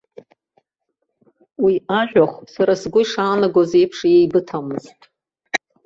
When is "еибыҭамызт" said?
4.15-4.99